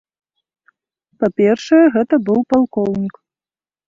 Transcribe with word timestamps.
Па-першае, 1.23 1.81
гэта 1.97 2.15
быў 2.31 2.39
палкоўнік. 2.55 3.13